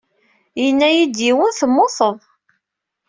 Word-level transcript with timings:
Yenna-iyi-d 0.61 1.17
yiwen 1.25 1.51
temmuted. 1.59 2.19